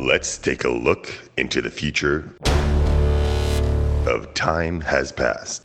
[0.00, 2.34] Let's take a look into the future
[4.06, 5.62] of Time Has Passed.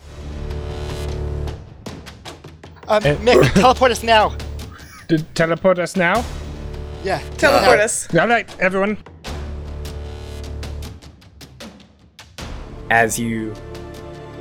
[2.89, 3.15] Um, Eh.
[3.15, 4.35] Mick, teleport us now.
[5.07, 6.25] To teleport us now?
[7.01, 8.13] Yeah, Teleport us.
[8.13, 8.97] All right, everyone.
[12.89, 13.53] As you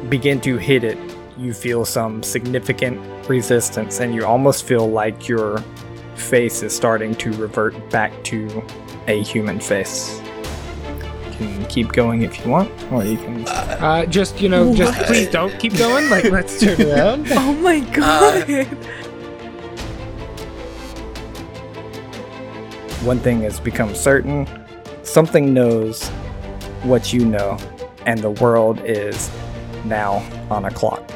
[0.09, 0.99] begin to hit it,
[1.39, 2.99] you feel some significant
[3.29, 5.59] resistance, and you almost feel like your
[6.17, 8.49] face is starting to revert back to
[9.07, 10.21] a human face.
[11.41, 13.47] You can keep going if you want, or you can.
[13.49, 16.09] Uh, just, you know, just please don't keep going.
[16.09, 17.27] Like, let's turn around.
[17.33, 18.65] Oh my god.
[23.05, 24.47] One thing has become certain
[25.05, 26.09] something knows
[26.83, 27.59] what you know,
[28.07, 29.31] and the world is
[29.85, 30.17] now
[30.51, 31.09] on a clock.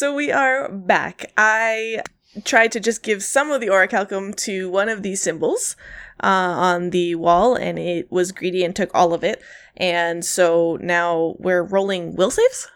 [0.00, 1.30] So we are back.
[1.36, 2.00] I
[2.44, 5.76] tried to just give some of the orichalcum to one of these symbols
[6.24, 9.42] uh, on the wall, and it was greedy and took all of it.
[9.76, 12.66] And so now we're rolling will saves.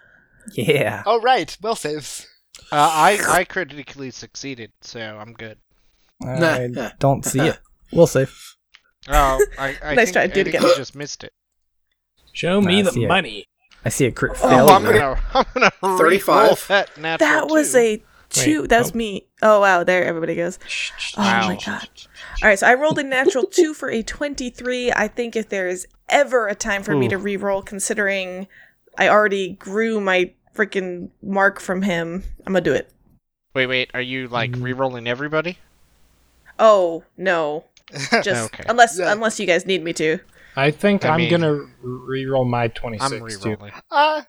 [0.53, 1.03] Yeah.
[1.07, 2.27] Oh right, will saves.
[2.71, 5.57] Uh, I I critically succeeded, so I'm good.
[6.23, 7.59] I don't see it.
[7.91, 8.27] We'll see.
[9.09, 10.61] Oh, I, I Nice think, try, do I it again.
[10.63, 11.33] you just missed it.
[12.35, 13.09] Show me the see it.
[13.09, 13.47] money.
[13.85, 16.67] I see a crit Oh, I'm gonna, I'm gonna 35?
[16.69, 17.79] That, That was two.
[17.79, 18.61] a two.
[18.63, 18.97] Wait, that was oh.
[18.97, 19.27] me.
[19.43, 20.59] Oh wow, there everybody goes.
[21.17, 21.89] Oh my god.
[22.43, 24.91] All right, so I rolled a natural two for a twenty-three.
[24.93, 28.47] I think if there is ever a time for me to re-roll, considering
[28.99, 32.91] I already grew my freaking mark from him, I'm gonna do it.
[33.55, 33.91] Wait, wait.
[33.95, 34.63] Are you like Mm.
[34.63, 35.59] re-rolling everybody?
[36.59, 37.65] Oh no,
[38.23, 38.65] just Okay.
[38.69, 39.13] unless Yeah.
[39.13, 40.19] unless you guys need me to.
[40.57, 43.25] I think I I am mean- gonna re-roll my 26 I'm too.
[43.51, 43.73] re-rolling.
[43.91, 44.23] Uh,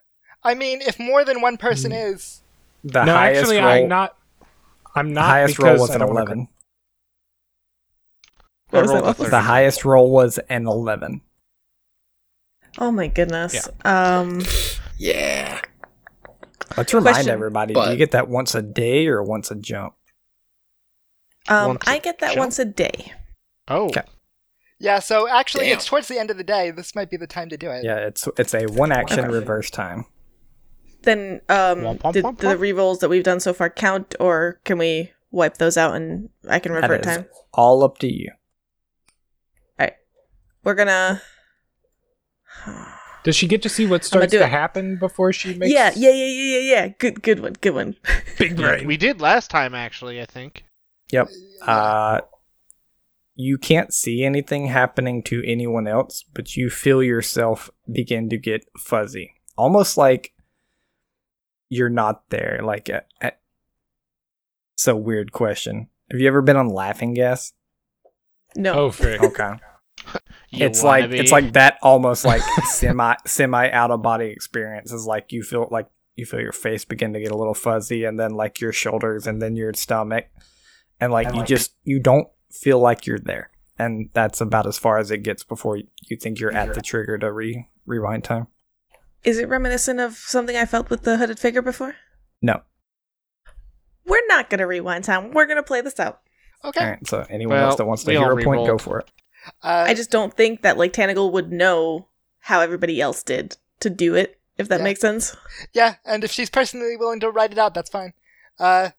[0.43, 1.97] I mean, if more than one person Hmm.
[1.97, 2.41] is,
[2.83, 4.17] The no, highest actually, roll, I'm not.
[4.95, 5.25] I'm not.
[5.25, 6.47] highest roll was an 11.
[8.69, 9.27] What I was that, rolled a Waffles?
[9.27, 9.45] The 30.
[9.45, 11.21] highest roll was an 11.
[12.77, 13.69] Oh my goodness.
[13.83, 14.41] Um,
[14.97, 15.61] Yeah.
[16.77, 17.31] Let's remind Question.
[17.31, 19.93] everybody do you get that once a day or once a jump?
[21.47, 22.39] um, Once a I get that jump?
[22.39, 23.13] once a day.
[23.67, 24.01] Oh, Okay.
[24.79, 24.99] Yeah.
[24.99, 25.77] So actually, Damn.
[25.77, 26.71] it's towards the end of the day.
[26.71, 27.83] This might be the time to do it.
[27.83, 30.05] Yeah, it's it's a one action reverse time.
[31.03, 32.59] Then, um, Womp, womp, did womp, the womp.
[32.59, 36.57] re-rolls that we've done so far count, or can we wipe those out and I
[36.59, 37.25] can That revert is time?
[37.53, 38.31] all up to you.
[39.79, 39.93] All right,
[40.63, 41.21] we're gonna.
[43.23, 44.49] Does she get to see what starts to it.
[44.49, 45.73] happen before she makes?
[45.73, 46.87] Yeah, yeah, yeah, yeah, yeah, yeah.
[46.99, 47.95] Good, good one, good one.
[48.37, 48.87] Big Yeah, brain.
[48.87, 50.21] we did last time actually.
[50.21, 50.63] I think.
[51.11, 51.29] Yep.
[51.63, 52.21] Uh
[53.35, 58.65] you can't see anything happening to anyone else, but you feel yourself begin to get
[58.79, 59.33] fuzzy.
[59.57, 60.33] Almost like
[61.69, 62.61] you're not there.
[62.63, 63.33] Like a, a,
[64.75, 65.89] it's a weird question.
[66.11, 67.51] Have you ever been on laughing gas?
[68.55, 68.73] No.
[68.73, 69.21] Oh, frick.
[69.23, 69.53] Okay.
[70.49, 74.91] You it's like wanna it's like that almost like semi semi out of body experience
[74.91, 78.03] is like you feel like you feel your face begin to get a little fuzzy
[78.03, 80.27] and then like your shoulders and then your stomach
[80.99, 82.27] and like you just you don't
[82.61, 86.39] feel like you're there and that's about as far as it gets before you think
[86.39, 88.47] you're at the trigger to re rewind time
[89.23, 91.95] Is it reminiscent of something I felt with the hooded figure before?
[92.41, 92.61] no
[94.05, 95.31] We're not gonna rewind time.
[95.31, 96.21] We're gonna play this out.
[96.63, 96.79] Okay.
[96.83, 98.99] all right so anyone Well, else that wants to we all hero point go for
[98.99, 99.11] it
[99.63, 102.07] Uh, I just don't think that like Tanagal would know
[102.39, 104.39] how everybody else did to do it.
[104.57, 104.83] If that Yeah.
[104.85, 105.35] makes sense.
[105.73, 108.13] yeah, and if she's personally willing to write it out, that's fine.
[108.57, 108.89] Uh,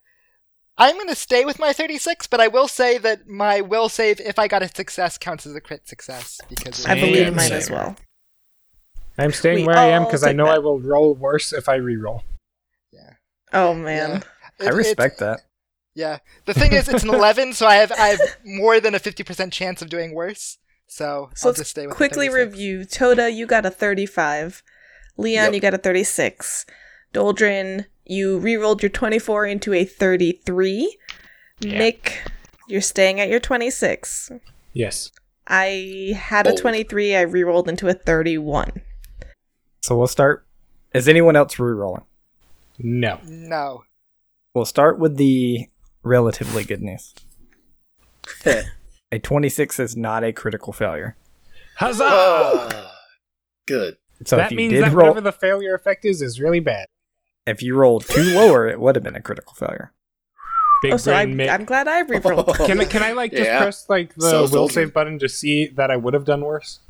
[0.79, 4.39] I'm gonna stay with my 36, but I will say that my will save, if
[4.39, 7.71] I got a success, counts as a crit success because I believe Same, mine as
[7.71, 7.97] well.
[9.19, 10.57] I'm staying We where I am because I know that.
[10.57, 12.23] I will roll worse if I re-roll.
[12.93, 13.15] Yeah.
[13.53, 14.23] Oh man.
[14.61, 14.67] Yeah.
[14.69, 15.41] i respect that
[15.95, 16.19] Yeah.
[16.45, 19.51] The thing is, it's an 11, so I have I have more than a 50%
[19.53, 20.59] chance of doing worse.
[20.87, 22.85] So, So I'll let's just stay with the quickly review.
[22.85, 24.63] Toda, you got a 35.
[25.17, 25.55] Leon, Yep.
[25.55, 26.67] you got a 36.
[27.17, 30.99] Doldrin, you re-rolled your 24 into a 33.
[31.61, 31.81] Yeah.
[31.81, 32.13] Mick,
[32.69, 34.33] you're staying at your 26.
[34.75, 35.11] Yes.
[35.47, 37.17] I had a 23.
[37.17, 38.83] I re-rolled into a 31.
[39.81, 40.45] so we'll start
[40.93, 42.05] is anyone else re-rolling
[42.79, 43.19] No.
[43.25, 43.85] No.
[44.55, 45.69] we'll start with the
[46.03, 47.15] relatively good news
[49.13, 51.17] a 26 is not a critical failure
[51.77, 52.05] Huzzah!
[52.05, 52.93] Ah,
[53.67, 53.97] good.
[54.25, 56.61] So that if you means did that roll, whatever the failure effect is is really
[56.61, 56.87] bad.
[57.47, 59.93] If you rolled two lower, it would have been a critical failure.
[60.83, 61.49] Big oh, so I, brain Mick.
[61.53, 62.55] I'm glad I re-rolled.
[62.67, 63.63] Can I, can I like just Yeah.
[63.63, 64.73] press like the So will soldier.
[64.75, 66.81] save button to see that I would have done worse?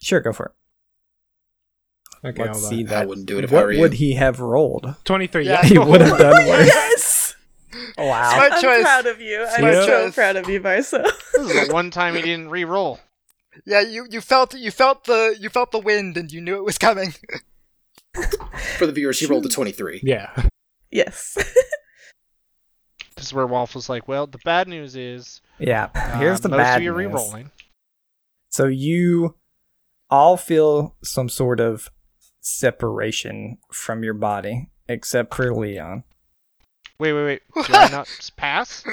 [0.00, 0.46] Sure, go for
[2.22, 2.28] it.
[2.28, 3.02] Okay, Let's see that.
[3.02, 3.80] I wouldn't do it if I what were you.
[3.80, 4.94] would he have rolled?
[5.04, 5.44] 23.
[5.44, 5.52] Yeah.
[5.62, 5.68] Yeah.
[5.68, 6.66] He would have done worse.
[6.66, 7.36] yes!
[7.98, 8.32] Wow.
[8.32, 8.82] Smart I'm choice.
[8.82, 9.42] proud of you.
[9.44, 11.02] I'm Smart so proud of you, Barso.
[11.34, 12.98] This is the one time he didn't re-roll.
[13.66, 16.64] Yeah, you, you felt you felt the you felt the wind and you knew it
[16.64, 17.14] was coming.
[18.78, 20.00] For the viewers, he rolled a 23.
[20.04, 20.30] Yeah.
[20.90, 21.36] yes.
[23.16, 25.88] This is where Wolf was like, "Well, the bad news is Yeah.
[25.94, 27.06] uh, Here's the most bad of you are news.
[27.12, 27.50] re-rolling."
[28.50, 29.36] So you
[30.10, 31.88] all feel some sort of
[32.40, 36.02] separation from your body, except for Leon.
[36.98, 37.42] Wait, wait, wait.
[37.66, 38.84] Did I not pass?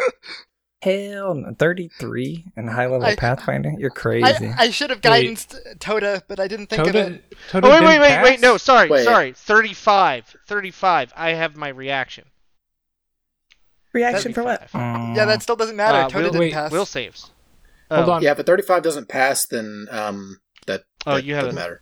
[0.81, 1.53] Hell, no.
[1.59, 3.71] 33 in high level I- Pathfinder?
[3.77, 4.47] You're crazy.
[4.47, 5.47] I, I should have guidance
[5.79, 6.95] Toda, but I didn't think of it.
[6.95, 8.23] Toda, Toda Oh wait, didn't wait, wait, pass?
[8.23, 8.39] wait.
[8.41, 9.03] No, sorry, Wait.
[9.03, 9.33] sorry.
[9.33, 10.35] Thirty-five.
[10.47, 11.13] Thirty-five.
[11.15, 12.25] I have my reaction.
[13.93, 14.69] Reaction for what?
[14.71, 15.97] Mm, Yeah, that still doesn't matter.
[15.99, 16.71] Uh, Toda will, didn't wait, pass.
[16.71, 17.29] will saves.
[17.91, 18.23] Hold Oh, on.
[18.23, 21.61] Yeah, if a 35 doesn't pass, then um, that, Oh, that you had doesn't a-
[21.61, 21.81] matter.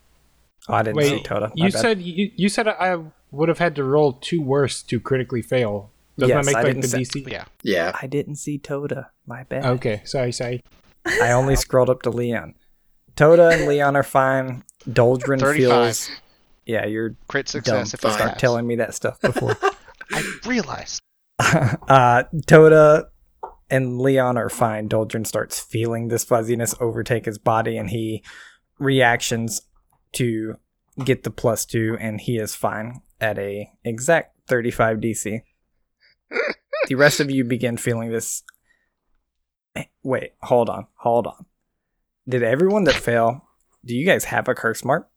[0.68, 1.48] Oh, I didn't Wait, see Toda.
[1.50, 1.82] My You bad.
[1.82, 2.98] said you, you said I
[3.32, 5.92] would have had to roll two worse to critically fail.
[6.20, 7.32] Doesn't Yes, that make I like the say- DC?
[7.32, 7.46] Yeah.
[7.64, 7.92] Yeah.
[8.02, 9.12] I didn't see Toda.
[9.26, 9.66] My bad.
[9.66, 10.64] Okay, sorry, sorry.
[11.06, 12.56] I only scrolled up to Leon.
[13.16, 14.64] Toda and Leon are fine.
[14.88, 15.56] Doldrin 35.
[15.58, 16.10] feels.
[16.66, 17.64] Yeah, you're Crit dumb.
[17.64, 19.58] success if you Start telling me that stuff before.
[20.12, 21.02] I realized.
[21.40, 23.10] uh, Toda
[23.70, 24.88] and Leon are fine.
[24.90, 28.24] Doldrin starts feeling this fuzziness overtake his body, and he
[28.80, 29.62] reactions
[30.14, 30.56] to
[31.04, 35.42] get the plus two, and he is fine at a exact 35 DC.
[36.88, 38.44] The rest of you begin feeling this.
[40.04, 41.46] Wait, hold on, hold on.
[42.28, 43.46] Did everyone that fail?
[43.86, 45.10] Do you guys have a curse mark?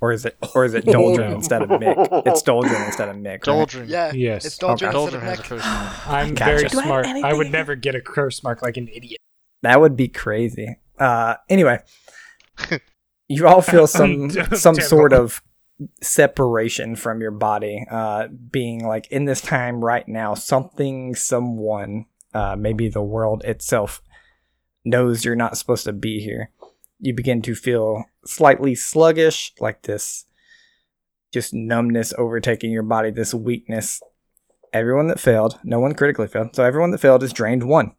[0.00, 1.96] Or is it or is it Doldrin instead of Mick?
[2.26, 3.24] It's Doldrin instead of Mick.
[3.26, 3.42] right?
[3.68, 3.88] Doldrin.
[3.88, 4.44] Yeah, Yes.
[4.44, 4.86] it's Doldrin Okay.
[4.86, 6.08] instead Doldrin has a curse mark.
[6.08, 6.44] I'm Gotcha.
[6.50, 7.06] very Do I smart.
[7.06, 9.18] I, anything- would never get a curse mark like an idiot.
[9.62, 10.78] That would be crazy.
[10.98, 11.78] Uh, anyway,
[13.28, 15.42] you all feel some some sort of
[16.02, 22.56] separation from your body, uh, being like in this time right now, something, someone, uh,
[22.56, 24.00] maybe the world itself
[24.84, 26.50] knows you're not supposed to be here.
[26.98, 30.24] You begin to feel slightly sluggish, like this,
[31.32, 34.00] just numbness overtaking your body, this weakness.
[34.72, 37.94] Everyone that failed, no one critically failed, so everyone that failed is drained one.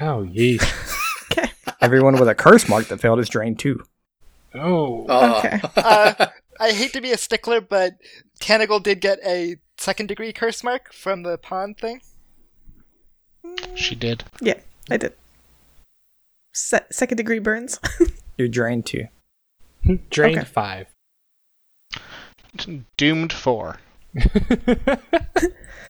[0.00, 0.94] Oh, yeesh.
[1.30, 1.50] Okay.
[1.82, 3.84] Everyone with a curse mark that failed is drained two.
[4.54, 5.04] Oh.
[5.08, 5.60] Uh, Okay.
[5.76, 6.26] Uh,
[6.60, 7.94] I hate to be a stickler, but
[8.40, 12.00] Tanagal did get a second degree curse mark from the pawn thing.
[13.74, 14.24] She did.
[14.40, 14.58] Yeah,
[14.90, 15.12] I did.
[16.52, 17.78] Se- second degree burns.
[18.38, 19.04] You're drained two.
[19.84, 19.96] Hmm.
[20.10, 20.46] Drained Okay.
[20.46, 20.86] five.
[22.96, 23.78] Doomed four.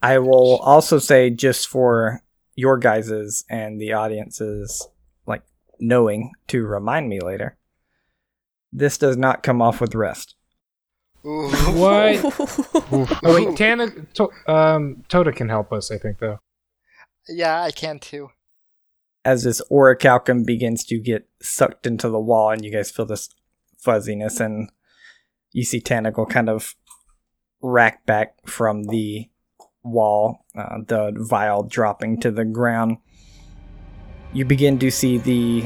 [0.02, 2.20] I will also say, just for
[2.54, 4.86] your guys's and the audience's
[5.26, 5.42] like
[5.80, 7.56] knowing to remind me later,
[8.72, 10.34] this does not come off with rest.
[11.26, 11.48] Ooh.
[11.50, 12.24] what?
[13.22, 16.38] Oh, wait, Tana, to, um, Toda can help us, I think, though.
[17.28, 18.30] Yeah, I can too.
[19.24, 23.28] As this orichalcum begins to get sucked into the wall, and you guys feel this
[23.76, 24.70] fuzziness, and
[25.52, 26.74] you see Tanagle kind of
[27.60, 29.28] rack back from the
[29.82, 32.98] wall, uh, the vial dropping to the ground.
[34.32, 35.64] You begin to see the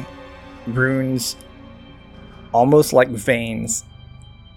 [0.67, 1.37] runes,
[2.53, 3.85] almost like veins,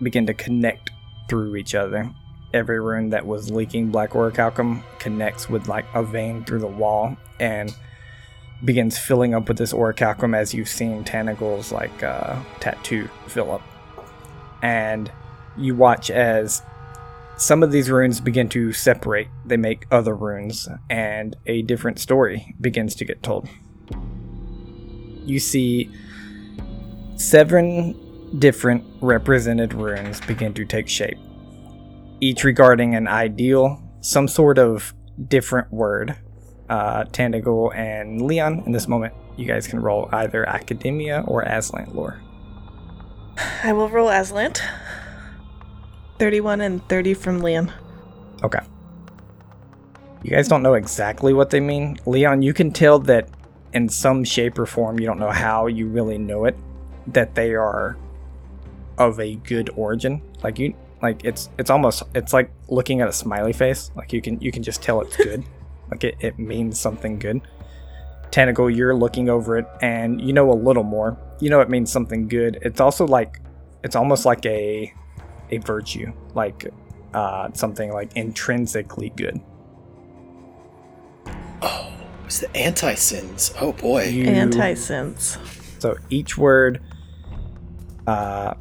[0.02, 0.92] begin to connect
[1.30, 2.10] through each other.
[2.54, 7.18] Every rune that was leaking black orichalcum connects with like a vein through the wall
[7.40, 7.76] and
[8.64, 13.62] begins filling up with this orichalcum as you've seen Tanagle's like uh, tattoo fill up.
[14.62, 15.12] And
[15.58, 16.62] you watch as
[17.38, 19.28] some of these runes begin to separate.
[19.46, 23.50] They make other runes, and a different story begins to get told.
[25.26, 25.92] You see
[27.18, 28.00] seven
[28.40, 31.18] different represented runes begin to take shape,
[32.20, 34.94] each regarding an ideal, some sort of
[35.28, 36.16] different word.
[36.70, 41.94] Uh, Tandagle and Leon, in this moment, you guys can roll either Academia or Azlant
[41.94, 42.20] lore.
[43.64, 44.62] I will roll Azlant.
[46.18, 47.72] 31 and 30 from Leon.
[48.44, 48.60] Okay.
[50.24, 51.98] You guys don't know exactly what they mean.
[52.06, 53.30] Leon, you can tell that
[53.74, 56.58] in some shape or form, you don't know how, you really know it,
[57.08, 57.98] that they are
[58.98, 60.22] of a good origin.
[60.44, 63.92] Like you like it's it's almost it's like looking at a smiley face.
[63.96, 65.44] Like you can you can just tell it's good.
[65.92, 67.42] like it, it means something good.
[68.32, 71.18] Tanagle, you're looking over it and you know a little more.
[71.40, 72.58] You know it means something good.
[72.62, 73.40] It's also like
[73.84, 74.92] it's almost like a
[75.52, 76.12] a virtue.
[76.34, 76.66] Like
[77.14, 79.40] uh, something like intrinsically good.
[81.62, 81.92] oh,
[82.26, 83.54] it's the anti sins.
[83.62, 84.06] Oh boy.
[84.06, 85.38] You- Anti sense.
[85.80, 86.82] So each word
[88.08, 88.56] uh,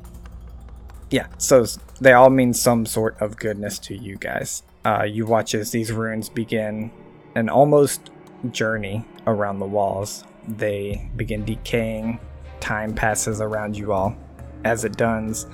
[1.15, 1.65] Yeah, so
[2.01, 4.65] they all mean some sort of goodness to you guys.
[4.85, 6.91] Uh, you watch as these runes begin
[7.37, 8.11] an almost
[8.51, 10.25] journey around the walls.
[10.49, 12.19] They begin decaying.
[12.59, 14.17] Time passes around you all.
[14.65, 15.47] As it does,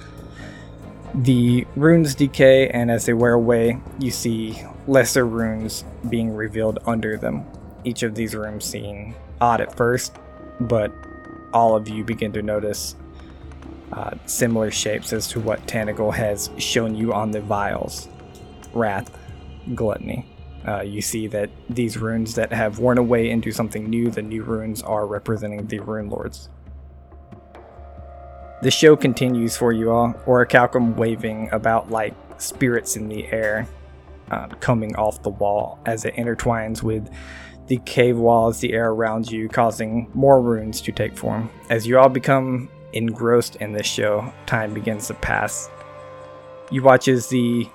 [1.15, 7.19] the runes decay, and as they wear away, you see lesser runes being revealed under
[7.19, 7.45] them.
[7.85, 10.17] Each of these rooms seem odd at first,
[10.59, 10.91] but
[11.53, 12.97] all of you begin to notice
[13.93, 18.09] uh, similar shapes as to what Tanagal has shown you on the vials
[18.73, 19.11] Wrath,
[19.75, 20.27] Gluttony.
[20.67, 24.43] Uh, you see that these runes that have worn away into something new, the new
[24.43, 26.49] runes are representing the Rune Lords.
[28.63, 33.67] The show continues for you all, Orichalcum waving about like spirits in the air,
[34.31, 37.11] uh, coming off the wall as it intertwines with
[37.69, 41.49] the cave walls, the air around you, causing more runes to take form.
[41.71, 45.71] As you all become engrossed in this show, time begins to pass.
[46.71, 47.69] You watch as the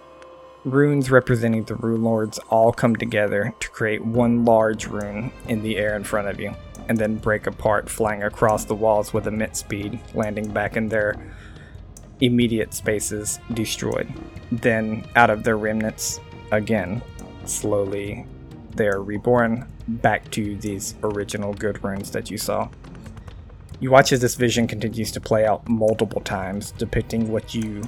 [0.64, 5.78] runes representing the rune lords all come together to create one large rune in the
[5.78, 6.54] air in front of you,
[6.90, 11.16] and then break apart, flying across the walls with immense speed, landing back in their
[12.22, 14.12] immediate spaces, destroyed.
[14.52, 16.20] Then, out of their remnants,
[16.52, 17.02] again,
[17.46, 18.26] slowly,
[18.76, 22.70] they are reborn back to these original good runes that you saw.
[23.80, 27.84] You watch as this vision continues to play out multiple times, depicting what you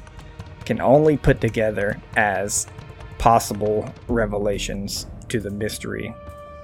[0.66, 2.68] can only put together as
[3.18, 6.14] possible revelations to the mystery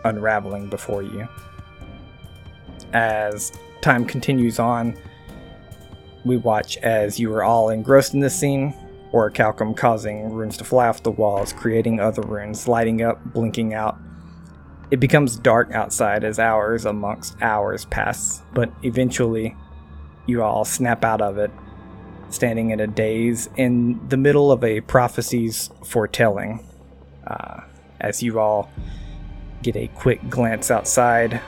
[0.03, 1.27] unraveling before you.
[2.91, 3.51] As
[3.81, 4.95] time continues on,
[6.25, 8.73] we watch as you are all engrossed in this scene,
[9.11, 13.97] orichalcum causing runes to fly off the walls, creating other runes, lighting up, blinking out.
[14.93, 19.55] It becomes dark outside as hours amongst hours pass, but eventually
[20.27, 21.50] you all snap out of it
[22.29, 26.63] standing in a daze in the middle of a prophecy's foretelling.
[27.25, 27.62] Uh,
[28.01, 28.69] as you all
[29.63, 31.41] get a quick glance outside,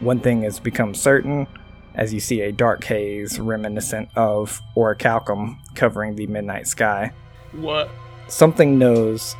[0.00, 1.46] one thing has become certain
[1.94, 7.12] as you see a dark haze reminiscent of Orichalcum covering the midnight sky.
[7.52, 7.90] What?
[8.28, 9.36] Something knows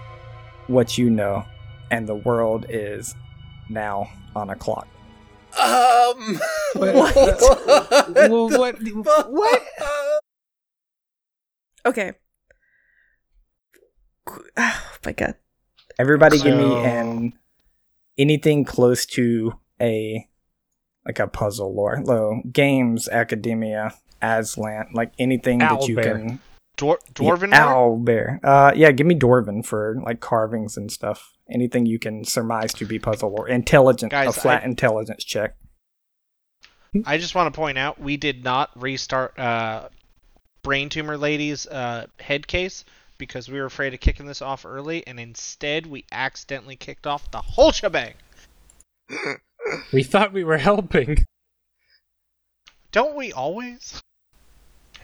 [0.66, 1.46] what you know,
[1.90, 3.14] and the world is
[3.68, 4.86] now on a clock.
[5.60, 6.38] Um.
[6.74, 7.14] What?
[8.30, 8.76] Well, what?
[9.28, 9.62] What?
[11.86, 12.12] Okay.
[14.56, 15.34] Oh my god.
[15.98, 17.32] Everybody give me So- an
[18.18, 20.26] anything close to a
[21.06, 22.00] like a puzzle lore.
[22.04, 26.02] Low games, academia, Aslan, like anything that you Owlbear.
[26.04, 26.40] can
[26.76, 27.50] Dwar- Dwarven?
[27.50, 27.98] Yeah, lore?
[27.98, 28.40] Owlbear.
[28.44, 31.32] Uh yeah, give me Dwarven for like carvings and stuff.
[31.50, 35.54] Anything you can surmise to be puzzle or intelligent, Guys, a flat I- intelligence check.
[37.06, 39.88] I just want to point out we did not restart uh,
[40.62, 42.84] Brain Tumor Lady's uh, head case
[43.16, 47.30] because we were afraid of kicking this off early, and instead we accidentally kicked off
[47.30, 48.14] the whole shebang.
[49.92, 51.18] We thought we were helping.
[52.92, 54.02] Don't we always?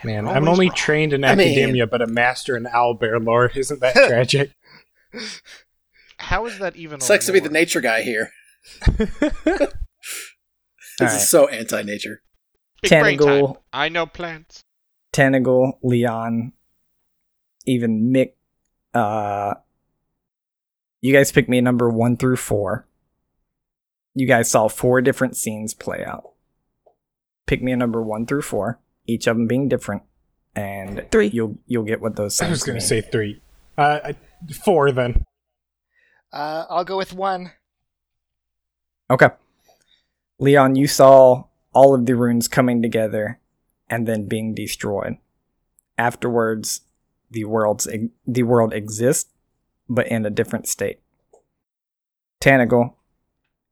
[0.02, 0.76] Man, We're I'm only wrong.
[0.76, 3.52] trained in I mean- academia, but a master in owlbear lore.
[3.54, 4.50] Isn't that tragic?
[6.18, 6.98] How is that even?
[6.98, 8.30] a Sucks to be the nature guy here.
[10.98, 11.22] This Alright.
[11.22, 12.22] is so anti-nature.
[12.80, 14.62] Big brain I know plants.
[15.12, 16.52] Tanagal, Leon,
[17.66, 18.32] even Mick.
[18.94, 19.54] Uh,
[21.02, 22.86] you guys pick me a number one through four.
[24.14, 26.30] You guys saw four different scenes play out.
[27.46, 30.02] Pick me a number one through four, each of them being different,
[30.54, 31.28] and Three.
[31.28, 32.40] You'll you'll get what those.
[32.40, 32.80] I was scenes going mean.
[32.80, 33.42] to say three.
[33.76, 34.16] Uh, I,
[34.64, 35.25] four then.
[36.32, 37.52] Uh, I'll go with one.
[39.10, 39.28] Okay.
[40.38, 43.40] Leon, you saw all of the runes coming together
[43.88, 45.16] and then being destroyed.
[45.96, 46.82] Afterwards,
[47.30, 47.88] the world's
[48.26, 49.30] the world exists,
[49.88, 51.00] but in a different state.
[52.40, 52.94] Tanagal,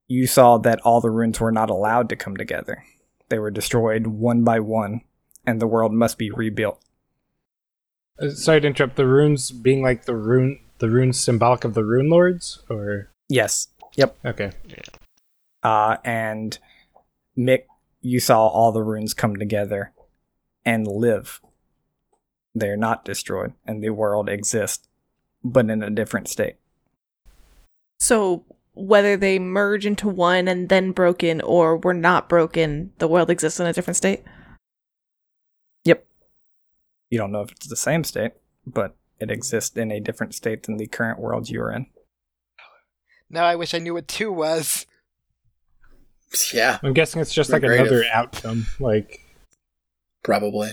[0.08, 2.84] you saw that all the runes were not allowed to come together.
[3.28, 5.02] They were destroyed one by one,
[5.46, 6.80] and the world must be rebuilt.
[8.18, 8.96] Uh, sorry to interrupt.
[8.96, 13.68] The runes being like the rune, the runes symbolic of the rune lords, or Yes.
[13.96, 14.16] Yep.
[14.24, 14.50] okay.
[15.62, 16.58] Uh, and
[17.38, 17.64] Mick,
[18.00, 19.92] you saw all the runes come together
[20.64, 21.40] and live.
[22.54, 24.86] They're not destroyed, and the world exists,
[25.42, 26.56] but in a different state.
[27.98, 33.30] So whether they merge into one and then broken or were not broken, the world
[33.30, 34.22] exists in a different state.
[35.84, 36.04] Yep.
[37.10, 38.32] You don't know if it's the same state,
[38.66, 41.86] but it exists in a different state than the current world you're in.
[43.30, 44.86] Now I wish I knew what two was.
[46.52, 47.86] Yeah, I'm guessing it's just like Creative.
[47.86, 48.66] another outcome.
[48.80, 49.20] Like
[50.24, 50.70] probably.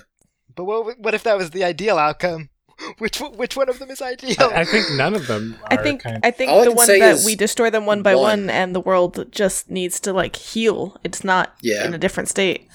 [0.55, 2.49] But what, what if that was the ideal outcome?
[2.97, 4.35] Which one- which one of them is ideal?
[4.39, 5.55] I, I think none of them.
[5.67, 8.15] I think kind I think All the can one that we destroy them one by
[8.15, 8.23] one.
[8.23, 8.49] one.
[8.49, 10.97] and the world just needs to like heal.
[11.03, 11.85] It's not Yeah.
[11.85, 12.67] in a different state.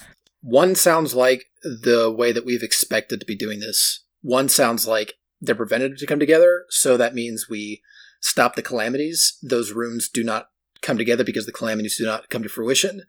[0.43, 4.05] One sounds like the way that we've expected to be doing this.
[4.23, 7.83] One sounds like they're prevented to come together, so that means we
[8.21, 9.39] stop the calamities.
[9.43, 10.49] Those runes do not
[10.83, 13.03] come together because the calamities do not come to fruition,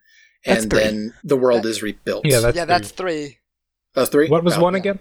[0.46, 2.26] and then the world is rebuilt.
[2.26, 3.38] Yeah, that's yeah, that's three.
[3.96, 4.28] oh, three.
[4.30, 4.62] What was Oh.
[4.62, 5.00] one again?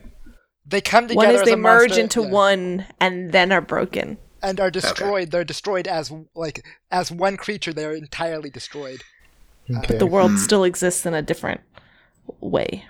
[0.68, 1.26] They come together.
[1.26, 4.18] One is as they a merge monster, into yeah, one and then are broken.
[4.42, 5.30] and are destroyed.
[5.30, 7.72] They're destroyed as like as one creature.
[7.72, 9.02] They're entirely destroyed.
[9.74, 9.98] Okay.
[9.98, 10.36] The world Hmm.
[10.38, 11.60] still exists in a different
[12.40, 12.84] way.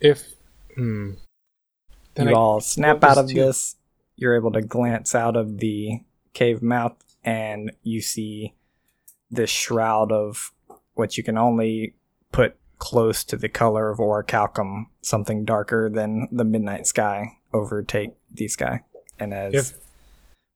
[0.00, 0.24] if
[0.76, 1.12] hmm.
[2.28, 3.34] You I- all snap out of two?
[3.34, 3.76] this.
[4.16, 6.00] You're able to glance out of the
[6.34, 8.54] cave mouth, and you see
[9.30, 10.52] this shroud of
[10.94, 11.94] what you can only
[12.32, 18.48] put close to the color of orichalcum, something darker than the midnight sky, overtake the
[18.48, 18.82] sky.
[19.18, 19.72] And as If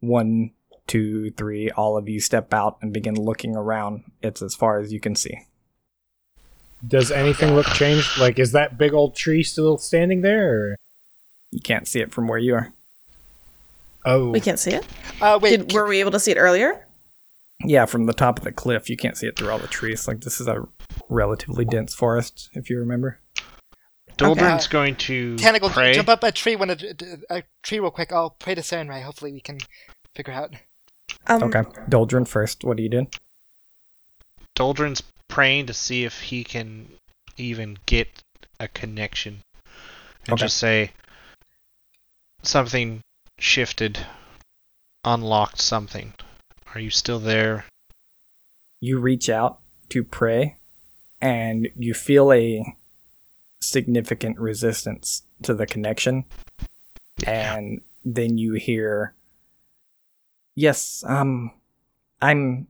[0.00, 0.50] one,
[0.86, 4.92] two, three, all of you step out and begin looking around, it's as far as
[4.92, 5.38] you can see.
[6.86, 8.18] does anything look changed?
[8.18, 10.52] Like, is that big old tree still standing there?
[10.72, 10.76] Or?
[11.54, 12.72] You can't see it from where you are.
[14.04, 14.84] Oh, We can't see it.
[15.20, 16.84] Uh, wait, Did, were we able to see it earlier?
[17.64, 20.08] Yeah, from the top of the cliff, you can't see it through all the trees.
[20.08, 20.66] Like this is a
[21.08, 23.20] relatively dense forest, if you remember.
[24.18, 25.94] Doldrin's going to Tanagle, pray.
[25.94, 26.76] jump up a tree when a,
[27.30, 28.12] a tree real quick.
[28.12, 29.02] I'll pray to Sarenrae.
[29.02, 29.58] Hopefully, we can
[30.16, 30.54] figure out.
[31.28, 32.64] Um, Okay, Doldrin first.
[32.64, 33.08] What are you doing?
[34.56, 36.88] Doldrin's praying to see if he can
[37.36, 38.08] even get
[38.58, 39.42] a connection.
[40.26, 40.44] And Okay.
[40.44, 40.92] just say
[42.46, 43.00] something
[43.38, 44.06] shifted,
[45.04, 46.14] unlocked something.
[46.74, 47.64] Are you still there?
[48.80, 49.60] You reach out
[49.90, 50.56] to pray,
[51.20, 52.64] and you feel a
[53.60, 56.24] significant resistance to the connection.
[57.26, 59.14] And then you hear,
[60.54, 61.52] "Yes, um,
[62.20, 62.68] I'm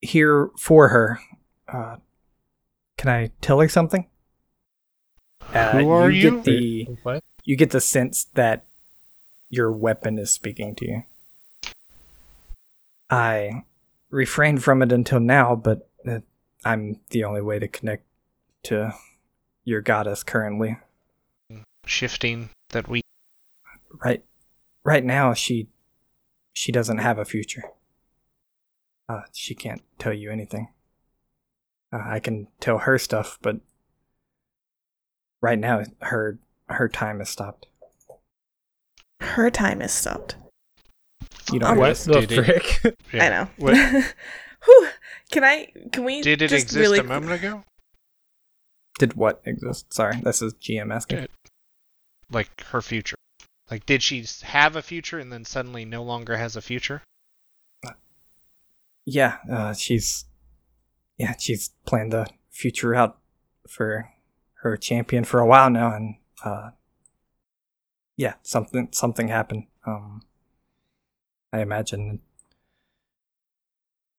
[0.00, 1.20] here for her.
[1.66, 1.96] Uh,
[2.98, 4.06] can I tell her something?"
[5.54, 6.42] Uh, Who are you?
[6.42, 7.24] Get the what?
[7.48, 8.66] you get the sense that
[9.50, 11.02] your weapon is speaking to you.
[13.10, 13.64] I
[14.10, 16.20] refrained from it until now, but uh,
[16.64, 18.04] I'm the only way to connect
[18.64, 18.94] to
[19.64, 20.78] your goddess currently.
[21.86, 23.00] Shifting that we
[24.04, 24.24] Right,
[24.84, 25.68] right now she
[26.52, 27.64] she doesn't have a future.
[29.08, 30.68] Uh, she can't tell you anything.
[31.92, 33.56] Uh, I can tell her stuff, but
[35.40, 37.66] right now her her time has stopped.
[39.20, 40.36] Her time is stopped.
[41.52, 43.24] You don't What the Did it- Yeah.
[43.24, 43.48] I know.
[43.56, 43.76] What-
[44.64, 44.88] Whew.
[45.30, 45.72] Can I?
[45.92, 46.20] Can we?
[46.20, 47.64] Did it just exist really a moment ago?
[48.98, 49.92] Did what exist?
[49.94, 51.20] Sorry, this is GM asking.
[51.20, 51.30] Good.
[52.30, 53.16] Like her future.
[53.70, 57.02] Like, did she have a future and then suddenly no longer has a future?
[59.04, 60.26] Yeah, uh, she's
[61.16, 63.18] yeah, she's planned the future out
[63.68, 64.10] for
[64.62, 66.70] her champion for a while now, and uh,
[68.18, 69.64] yeah, something something happened.
[69.86, 70.22] Um,
[71.52, 72.20] I imagine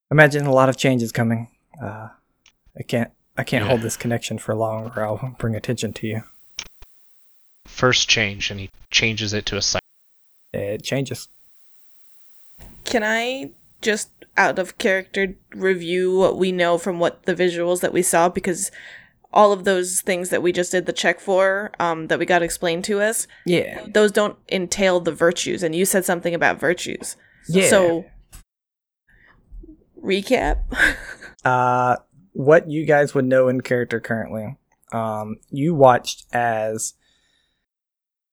[0.09, 1.49] imagine a lot of changes coming.
[1.79, 2.07] Uh,
[2.77, 3.69] I can't I can't Yeah.
[3.69, 6.23] hold this connection for long, or I'll bring attention to you.
[7.67, 9.81] First change, and he changes it to a site.
[10.53, 11.27] It changes.
[12.85, 17.93] Can I just out of character review what we know from what the visuals that
[17.93, 18.71] we saw because
[19.32, 22.42] all of those things that we just did the check for um, that we got
[22.42, 27.15] explained to us Yeah, those don't entail the virtues and you said something about virtues
[27.48, 27.70] yeah.
[27.70, 28.06] so
[30.04, 30.63] recap
[31.44, 31.96] Uh,
[32.34, 34.58] what you guys would know in character currently.
[34.92, 36.94] Um, you watched as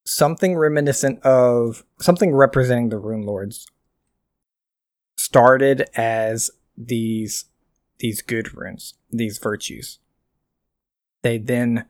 [0.05, 3.67] something reminiscent of something representing the Rune Lords
[5.17, 7.47] started as these
[7.99, 9.99] these good runes, these virtues.
[11.27, 11.87] They then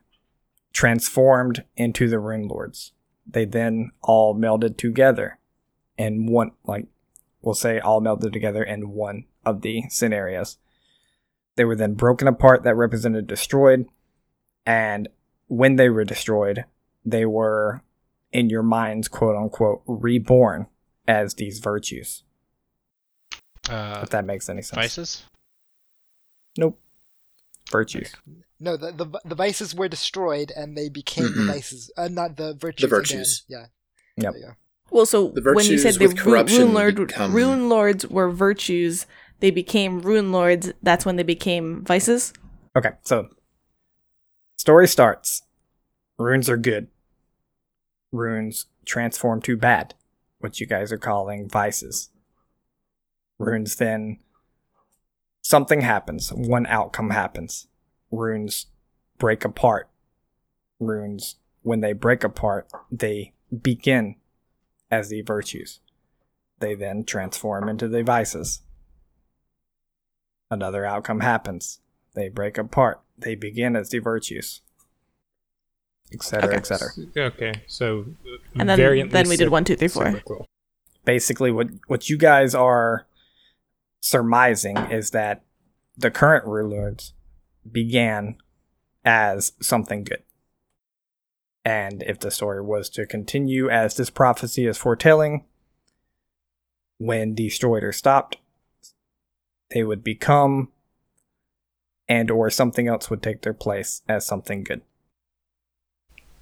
[0.73, 2.93] transformed into the Rune Lords.
[3.27, 5.37] They then all melded together
[5.95, 6.87] and one, like
[7.43, 10.57] we'll say, all melded together in one of the scenarios.
[11.55, 13.85] They were then broken apart, that represented destroyed.
[14.65, 15.07] And
[15.45, 16.65] when they were destroyed,
[17.05, 17.83] they were,
[18.31, 20.65] in your minds, quote unquote, reborn
[21.07, 22.23] as these virtues.
[23.69, 24.81] Uh, If that makes any sense.
[24.81, 25.23] vices?
[26.57, 26.79] Nope.
[27.71, 28.15] Virtues.
[28.59, 31.47] No, the, the the vices were destroyed and they became the Mhm.
[31.47, 32.81] vices, uh, not the virtues.
[32.81, 33.45] The virtues.
[33.49, 33.67] Again.
[34.17, 34.33] Yep.
[34.35, 34.39] Yeah.
[34.41, 34.57] There
[34.89, 39.05] well so The when you said the corruption rune, lord, become- rune lords were virtues
[39.41, 42.33] they became rune lords that's when they became vices
[42.75, 43.27] Okay, so
[44.55, 45.43] story starts.
[46.17, 46.87] runes are good.
[48.11, 49.93] Runes transform to bad,
[50.39, 52.09] what you guys are calling vices.
[53.37, 54.19] Runes then
[55.41, 57.67] something happens, one outcome happens.
[58.11, 58.67] Runes
[59.17, 59.89] break apart.
[60.79, 64.15] Runes, when they break apart, they begin
[64.91, 65.79] as the virtues.
[66.59, 68.61] They then transform into the vices.
[70.49, 71.81] Another outcome happens.
[72.15, 73.01] They break apart.
[73.17, 74.61] They begin as the virtues.
[76.13, 76.47] Etc.
[76.47, 76.55] Okay.
[76.57, 76.87] Etc.
[77.17, 78.05] Okay, so
[78.57, 80.45] And then- then we did one, two, three, four.
[81.03, 83.07] basically what what you guys are
[83.99, 85.43] surmising is that
[85.97, 87.13] the current rulers
[87.71, 88.37] began
[89.05, 90.23] as something good.
[91.65, 95.45] And if the story was to continue as this prophecy is foretelling,
[96.97, 98.37] when destroyed or stopped,
[99.71, 100.71] they would become
[102.09, 104.81] and or something else would take their place as something good.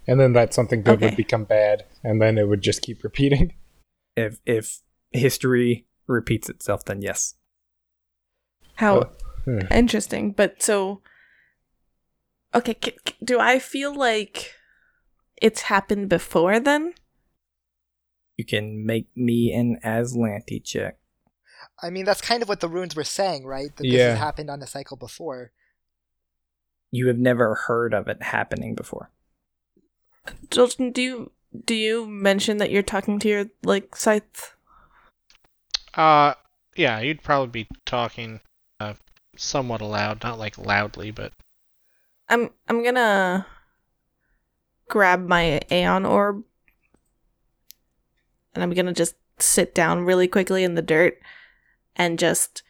[0.07, 1.05] And then that something good Okay.
[1.07, 3.53] would become bad, and then it would just keep repeating.
[4.17, 4.79] If if
[5.11, 7.35] history repeats itself, then yes.
[8.75, 9.09] How Oh,
[9.43, 9.59] hmm.
[9.69, 10.31] interesting.
[10.31, 11.01] But so,
[12.55, 14.53] okay, c- c- do I feel like
[15.41, 16.93] it's happened before then?
[18.37, 20.97] You can make me an Azlanti check.
[21.81, 23.75] I mean, that's kind of what the runes were saying, right?
[23.75, 24.09] That this Yeah.
[24.11, 25.51] has happened on a cycle before.
[26.91, 29.11] You have never heard of it happening before.
[30.49, 31.31] Jolton, do you
[31.65, 34.55] do you mention that you're talking to your like scythe?
[35.93, 36.33] Uh,
[36.75, 38.41] yeah, you'd probably be talking
[38.79, 38.93] uh,
[39.37, 41.31] somewhat aloud, not like loudly, but
[42.29, 43.45] I'm I'm gonna
[44.89, 46.43] grab my Aeon orb
[48.53, 51.19] and I'm gonna just sit down really quickly in the dirt
[51.95, 52.63] and just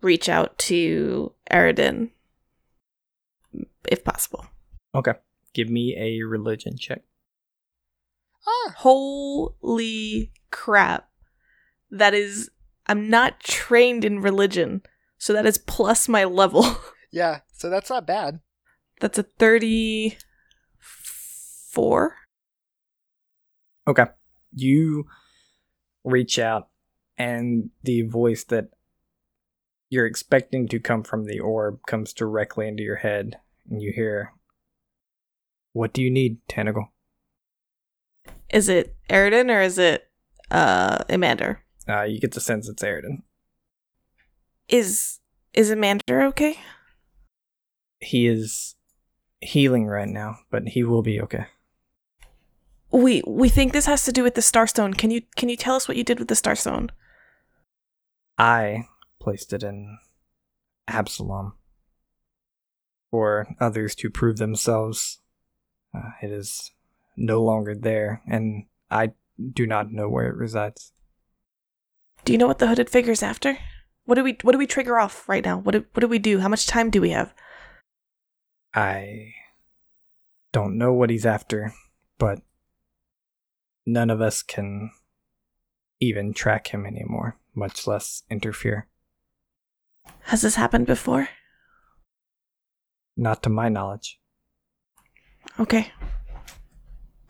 [0.00, 2.10] reach out to Eridan
[3.88, 4.46] if possible.
[4.94, 5.12] Okay.
[5.54, 7.02] Give me a religion check.
[8.46, 11.08] Ah, Holy crap.
[11.90, 12.50] That is
[12.86, 14.82] I'm not trained in religion,
[15.18, 16.64] so that is plus my level.
[17.10, 17.40] yeah.
[17.52, 18.40] So that's not bad.
[19.00, 22.16] That's a 34.
[23.86, 24.06] Okay.
[24.54, 25.06] You
[26.04, 26.68] reach out,
[27.16, 28.68] and the voice that
[29.90, 33.38] you're expecting to come from the orb comes directly into your head,
[33.70, 34.32] and you hear,
[35.72, 36.92] What do you need, Tentacle?
[38.50, 40.08] Is it Eridan or is it
[40.50, 41.62] uh Amander?
[41.88, 43.22] Uh, you get the sense it's Aridin.
[44.68, 45.20] Is
[45.54, 46.58] is Amander okay?
[48.00, 48.74] He is
[49.40, 51.46] healing right now, but he will be okay.
[52.90, 54.96] We we think this has to do with the Starstone.
[54.96, 56.90] Can you can you tell us what you did with the Starstone?
[58.38, 58.84] I
[59.20, 59.98] placed it in
[60.86, 61.54] Absalom
[63.10, 65.18] for others to prove themselves.
[65.94, 66.70] Uh, it is
[67.16, 69.12] no longer there, and I
[69.52, 70.92] do not know where it resides.
[72.24, 73.58] Do you know what the hooded figure's after?
[74.04, 75.58] What do we what do we trigger off right now?
[75.58, 76.38] What do, what do we do?
[76.38, 77.34] How much time do we have?
[78.78, 79.34] I
[80.52, 81.72] don't know what he's after,
[82.16, 82.42] but
[83.84, 84.92] none of us can
[85.98, 88.86] even track him anymore, much less interfere.
[90.26, 91.28] Has this happened before?
[93.16, 94.20] Not to my knowledge.
[95.58, 95.90] Okay.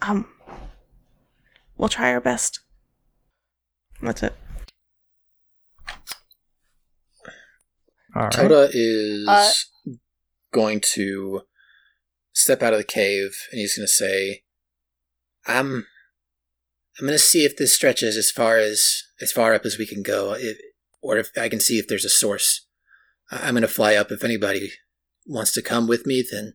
[0.03, 0.29] Um
[1.79, 2.61] we'll try our best.
[4.03, 4.35] That's it.
[8.15, 8.33] All right.
[8.33, 9.51] Toda is Uh,
[10.61, 11.43] going to
[12.33, 14.43] step out of the cave and he's going to say,
[15.47, 15.71] "I'm,
[16.99, 18.79] I'm going to see if this stretches as far as
[19.21, 20.57] as far up as we can go, if,
[21.07, 22.49] or if I can see if there's a source.
[23.31, 24.11] I- I'm going to fly up.
[24.11, 24.71] If anybody
[25.27, 26.55] wants to come with me, then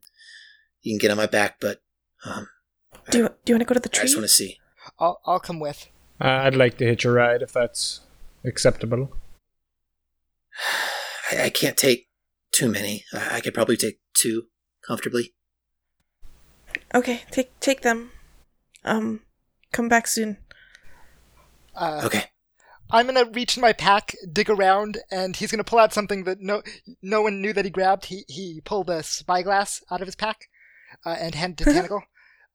[0.82, 1.52] you can get on my back.
[1.60, 1.82] But
[2.26, 2.48] um,
[3.12, 4.02] Do you do you want to go to the tree?
[4.04, 4.52] I just want to see.
[5.00, 5.80] I'll I'll come with.
[6.22, 8.02] Uh, I'd like to hitch a ride if that's
[8.46, 9.04] acceptable.
[11.32, 12.08] I, I can't take
[12.54, 13.04] too many.
[13.13, 14.44] I, I could probably take two
[14.86, 15.34] comfortably.
[16.94, 18.12] Okay, take take them.
[18.84, 19.22] Um
[19.72, 20.38] come back soon.
[21.76, 22.26] Uh, Okay.
[22.92, 26.39] I'm gonna reach in my pack, dig around, and he's gonna pull out something that
[26.39, 26.62] no
[27.02, 28.06] no one knew that he grabbed.
[28.06, 30.48] He he pulled a spyglass out of his pack
[31.06, 32.02] uh, and hand it to Tanagle.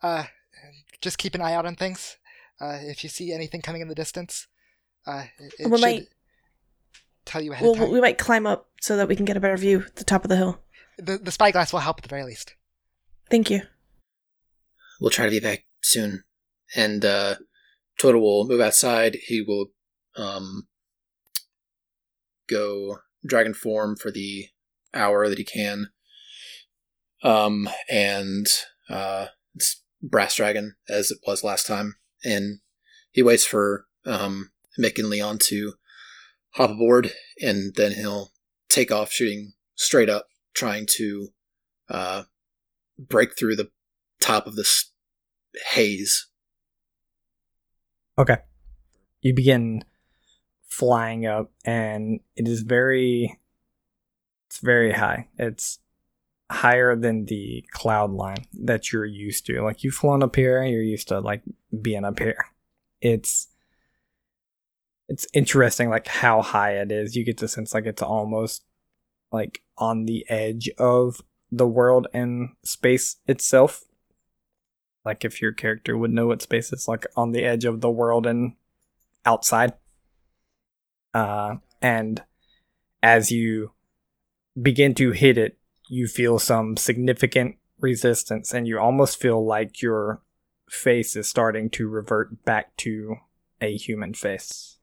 [0.03, 0.25] uh,
[1.01, 2.17] just keep an eye out on things.
[2.61, 4.47] Uh, if you see anything coming in the distance,
[5.07, 6.09] uh, it, it We should might-
[7.29, 7.91] tell you ahead Well, of time.
[7.93, 10.25] we might climb up so that we can get a better view at the top
[10.25, 10.61] of the hill.
[10.99, 12.55] the the spyglass will help at the very least.
[13.31, 13.63] Thank you.
[15.01, 16.25] we'll try to be back soon.
[16.75, 17.37] And uh,
[17.99, 19.17] Toto will move outside.
[19.27, 19.67] He will
[20.17, 20.67] um,
[22.49, 24.47] go dragon form for the
[24.95, 25.91] hour that he can.
[27.23, 28.47] Um, and
[28.89, 32.61] uh, it's Brass Dragon as it was last time, and
[33.11, 35.75] he waits for um, Mick and Leon to
[36.53, 38.33] hop aboard, and then he'll
[38.69, 41.29] take off shooting straight up, trying to
[41.89, 42.23] uh,
[42.99, 43.71] break through the
[44.21, 44.91] top of this
[45.73, 46.29] haze.
[48.19, 48.39] Okay.
[49.21, 49.85] You begin
[50.69, 53.39] flying up and it is very
[54.49, 55.29] it's very high.
[55.39, 55.79] It's
[56.51, 59.63] higher than the cloud line that you're used to.
[59.63, 61.43] Like you've flown up here, you're used to like
[61.83, 62.47] being up here.
[63.01, 63.49] It's
[65.09, 67.17] it's interesting like how high it is.
[67.17, 68.65] You get the sense like it's almost
[69.33, 73.85] like on the edge of the world and space itself.
[75.05, 77.91] Like if your character would know what space is like on the edge of the
[77.91, 78.55] world and
[79.25, 79.73] outside.
[81.15, 82.23] Uh, and
[83.03, 83.73] as you
[84.61, 90.21] begin to hit it, you feel some significant resistance, and you almost feel like your
[90.69, 93.17] face is starting to revert back to
[93.61, 94.78] a human face.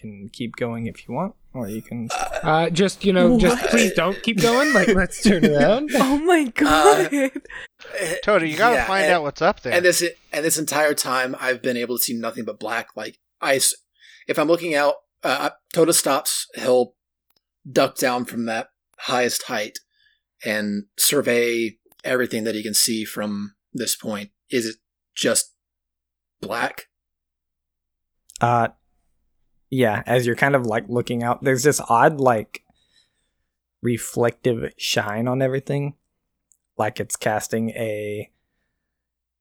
[0.00, 2.08] Can keep going if you want, or you can.
[2.42, 4.72] Uh, just you know, just please don't keep going.
[4.72, 5.90] Like, let's turn around.
[5.94, 7.10] Oh my god.
[8.22, 9.72] Toto, you gotta Yeah, find and- out what's up there.
[9.72, 12.88] And this and this entire time, I've been able to see nothing but black.
[12.94, 13.74] Like ice.
[14.28, 16.46] If I'm looking out, uh, Toto stops.
[16.54, 16.94] He'll
[17.70, 18.68] duck down from that
[19.00, 19.78] highest height
[20.44, 24.30] and survey everything that he can see from this point.
[24.50, 24.76] Is it
[25.16, 25.54] just
[26.40, 26.84] black?
[28.40, 28.68] Uh,
[29.70, 32.62] yeah, as you're kind of like looking out, there's this odd like
[33.82, 35.94] reflective shine on everything,
[36.76, 38.30] like it's casting a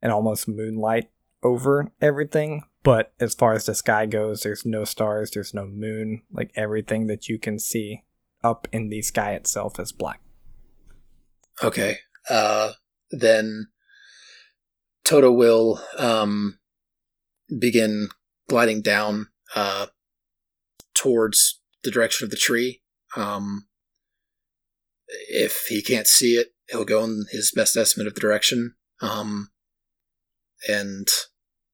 [0.01, 1.09] an almost moonlight
[1.43, 2.63] over everything.
[2.83, 6.21] But as far as the sky goes, there's no stars, there's no moon.
[6.31, 8.03] Like everything that you can see
[8.43, 10.21] up in the sky itself is black.
[11.63, 11.97] Okay.
[12.29, 12.73] Uh,
[13.11, 13.67] then
[15.03, 16.59] Toto will um,
[17.59, 18.09] begin
[18.47, 19.87] gliding down uh,
[20.97, 22.81] towards the direction of the tree.
[23.15, 23.67] Um,
[25.29, 28.75] if he can't see it, he'll go in his best estimate of the direction.
[29.01, 29.49] Um,
[30.67, 31.07] and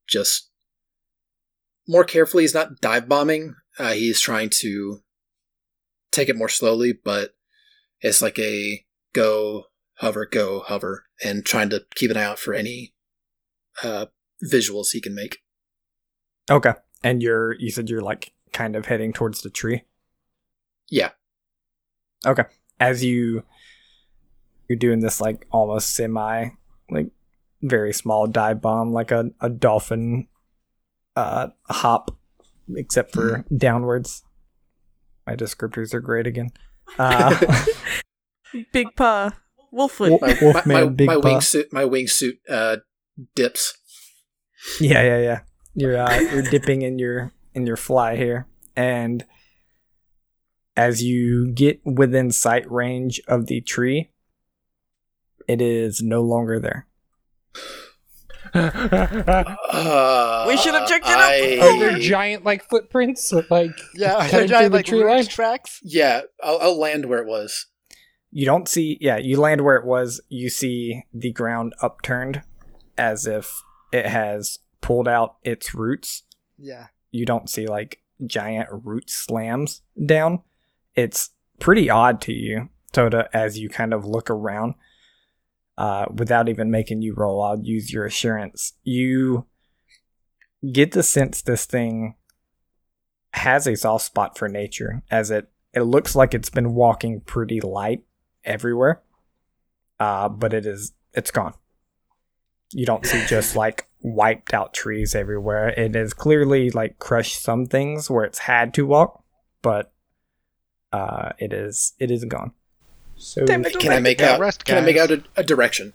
[0.08, 0.52] just
[1.88, 3.56] more carefully, he's not dive bombing.
[3.80, 5.00] Uh, he's trying to
[6.12, 7.32] take it more slowly, but
[8.02, 9.66] it's like a go
[9.98, 12.94] hover go hover and trying to keep an eye out for any
[13.84, 14.08] uh,
[14.44, 15.38] visuals he can make
[16.50, 16.74] Okay.
[17.04, 19.84] And you're you said you're like kind of heading towards the tree.
[20.90, 21.10] yeah
[22.26, 22.44] Okay.
[22.80, 23.44] As you
[24.70, 26.50] you're doing this like almost semi
[26.90, 27.08] like
[27.62, 30.28] very small dive bomb, like a, a dolphin
[31.16, 32.16] uh hop,
[32.76, 34.24] except for downwards.
[35.28, 36.50] My descriptors are great again.
[36.98, 37.40] Uh,
[38.74, 39.32] Big paw.
[39.74, 40.10] Wolfwood.
[40.10, 41.22] Wolf- my, Wolfman, my, big my paw.
[41.22, 42.78] wingsuit my wingsuit uh,
[43.36, 43.74] dips
[44.80, 45.40] yeah, yeah, yeah.
[45.76, 49.26] You're uh, you're dipping in your in your fly here, and
[50.76, 54.12] as you get within sight range of the tree,
[55.48, 56.88] it is no longer there.
[58.56, 63.32] uh, We should have checked it out I- Are there giant like footprints?
[63.50, 65.26] Like Yeah, are cutting there giant the like tree root line?
[65.26, 65.80] tracks?
[65.84, 67.68] yeah I'll, I'll land where it was
[68.32, 70.22] You don't see, yeah, you land where it was.
[70.30, 72.42] You see the ground upturned
[72.98, 73.62] as if
[73.92, 76.24] it has pulled out its roots.
[76.58, 76.88] Yeah.
[77.14, 80.42] You don't see like giant root slams down.
[80.96, 84.74] It's pretty odd to you, Toda, as you kind of look around.
[85.78, 88.74] Uh, without even making you roll, I'll use your assurance.
[88.84, 89.46] You
[90.72, 92.16] get the sense this thing
[93.34, 97.62] has a soft spot for nature, as it it looks like it's been walking pretty
[97.62, 98.04] light
[98.44, 99.02] everywhere.
[100.00, 101.54] Uh, but it is it's gone.
[102.74, 105.70] You don't see just like wiped out trees everywhere.
[105.70, 109.24] It has clearly like crushed some things where it's had to walk,
[109.62, 109.92] but
[110.92, 112.52] uh, it is it is gone.
[113.16, 113.80] so Damn it.
[113.80, 115.94] can i make out rest, can i make out a, a direction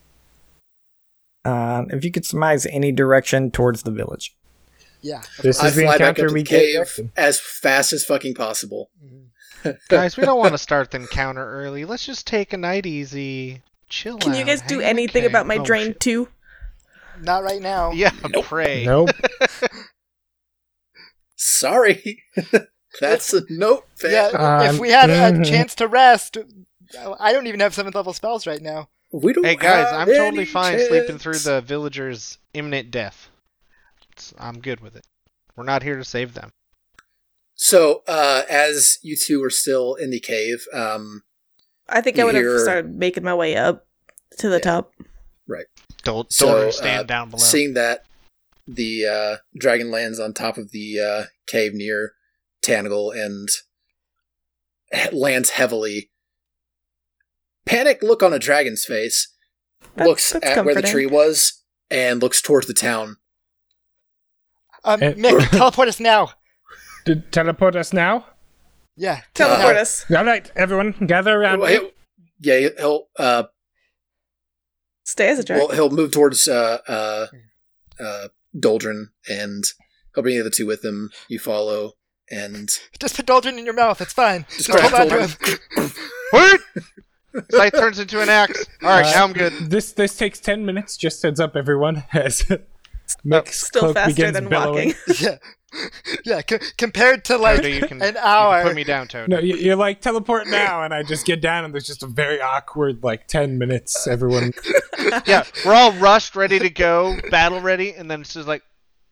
[1.44, 4.34] Uh, if you could surmise any direction towards the village.
[5.00, 5.22] Yeah.
[5.42, 7.10] this i is the fly back encounter we the get.
[7.16, 9.24] as fast as fucking possible Mhm.
[9.88, 11.84] Guys, we don't want to start the encounter early.
[11.84, 13.60] Let's just take a night easy.
[13.88, 15.30] Chill Can you guys do hang anything cave.
[15.30, 16.00] about my Oh, drain shit.
[16.00, 16.28] too?
[17.22, 17.92] Not right now.
[17.92, 18.11] Yeah,
[18.42, 18.85] pray.
[18.87, 19.11] Nope.
[21.37, 22.22] sorry
[23.00, 24.11] that's a note fam.
[24.12, 25.44] Yeah, if Um, we had a mhm.
[25.44, 26.37] chance to rest,
[27.20, 28.88] I don't even have seventh level spells right now.
[29.12, 33.28] we don't Hey guys, have I'm totally any fine sleeping through the villagers' imminent death.
[34.12, 35.07] It's, I'm good with it.
[35.57, 36.50] We're not here to save them.
[37.54, 41.22] so uh as you two are still in the cave um
[41.88, 43.87] I think I You would have started making my way up
[44.38, 44.61] to the Yeah.
[44.61, 44.92] top.
[46.04, 47.42] Don't So, don't uh, down below.
[47.42, 48.04] Seeing that
[48.66, 52.12] the uh, dragon lands on top of the uh, cave near
[52.64, 53.48] Tanagal and
[55.12, 56.11] lands heavily.
[57.66, 59.34] Panic look on a dragon's face.
[59.96, 63.16] That- looks that's at where the tree was and looks towards the town.
[64.84, 65.12] Um, Eh.
[65.14, 66.30] Mick, teleport us now.
[67.04, 68.26] Did teleport us now?
[68.96, 69.20] Yeah.
[69.34, 70.04] Teleport Uh, us.
[70.11, 71.61] All right, everyone, gather around.
[71.61, 71.90] Well, he'll-
[72.40, 73.44] yeah, he'll uh,
[75.08, 75.66] Stay as a dragon.
[75.68, 77.26] well, he'll move towards uh, uh,
[77.98, 79.64] uh, Doldrin and
[80.14, 81.10] he'll bring the other two with him.
[81.28, 81.92] You follow
[82.30, 82.68] and
[82.98, 84.02] Just put Doldrin in your mouth.
[84.02, 84.44] It's fine.
[84.50, 85.90] Just grab hold on to him.
[86.30, 86.60] What?
[87.50, 88.66] Scythe turns into an axe.
[88.82, 89.52] All right, Uh, now I'm good.
[89.70, 90.96] This this takes ten minutes.
[90.98, 92.04] Just heads up, everyone.
[92.12, 92.44] As
[93.24, 94.94] Mick's Still faster than billowing.
[95.08, 95.14] walking.
[95.20, 95.36] yeah.
[96.24, 96.42] Yeah.
[96.42, 98.60] co- compared to like Toad, you can, an you hour.
[98.62, 99.28] can put me down, Toad.
[99.28, 102.06] No, you- you're like teleport now, and I just get down, and there's just a
[102.06, 104.06] very awkward like ten minutes.
[104.06, 104.52] Everyone,
[105.26, 108.62] Yeah, we're all rushed, ready to go, battle ready, and then it's just like,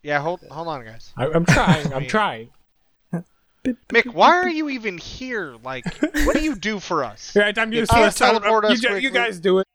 [0.02, 1.12] yeah, hold hold on, guys.
[1.16, 1.92] I, I'm trying.
[1.92, 2.48] I'm trying.
[3.92, 5.56] Mick, why are you even here?
[5.64, 5.84] Like,
[6.24, 7.34] what do you do for us?
[7.34, 8.30] Right, I'm used can't to this.
[8.30, 9.66] Teleport us you, you guys do it.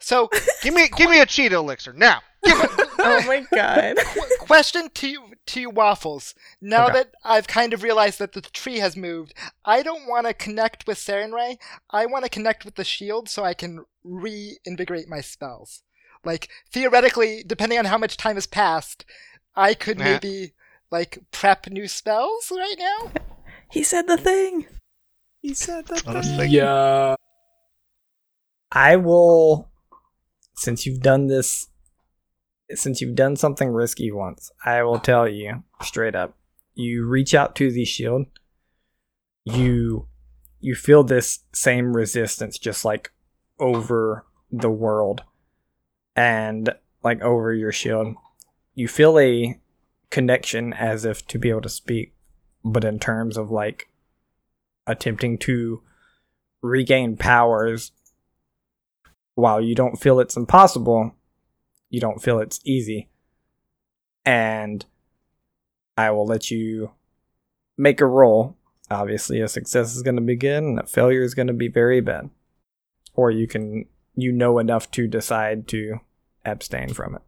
[0.00, 0.28] So,
[0.62, 2.20] Give me give me a cheetah elixir now.
[2.44, 2.70] Give it.
[2.98, 3.96] oh my god.
[3.98, 6.34] qu- question to you, to you, Waffles.
[6.60, 6.94] Now Okay.
[6.94, 9.32] that I've kind of realized that the tree has moved,
[9.64, 11.58] I don't want to connect with Sarenrae.
[11.90, 15.82] I want to connect with the shield so I can reinvigorate my spells.
[16.24, 19.04] Like theoretically, depending on how much time has passed,
[19.56, 20.04] I could Nah.
[20.04, 20.52] maybe
[20.90, 23.12] like prep new spells right now.
[23.70, 24.66] He said the thing.
[25.40, 26.50] He said the thing.
[26.50, 27.16] Yeah.
[28.70, 29.68] I will,
[30.54, 31.68] since you've done this,
[32.70, 36.36] since you've done something risky once, I will tell you straight up.
[36.74, 38.26] You reach out to the shield.
[39.44, 40.08] You,
[40.60, 43.10] you feel this same resistance, just like
[43.58, 45.22] over the world,
[46.14, 48.14] and like over your shield.
[48.74, 49.58] You feel a
[50.10, 52.14] connection as if to be able to speak,
[52.64, 53.88] but in terms of like
[54.86, 55.82] attempting to
[56.62, 57.92] regain powers
[59.34, 61.14] while you don't feel it's impossible,
[61.88, 63.08] you don't feel it's easy.
[64.24, 64.84] And
[65.96, 66.92] I will let you
[67.76, 68.56] make a roll.
[68.90, 71.68] Obviously, a success is going to be good, and a failure is going to be
[71.68, 72.30] very bad.
[73.14, 76.00] Or you can, you know enough to decide to
[76.44, 77.22] abstain from it.